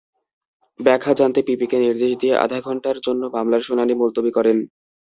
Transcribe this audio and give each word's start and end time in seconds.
ব্যাখ্যা 0.79 1.13
জানতে 1.19 1.39
পিপিকে 1.47 1.77
নির্দেশ 1.79 2.11
দিয়ে 2.21 2.33
আধা 2.37 2.59
ঘণ্টার 2.61 2.97
জন্য 3.05 3.21
মামলার 3.35 3.65
শুনানি 3.67 3.93
মুলতবি 3.95 4.31
করেন। 4.37 4.57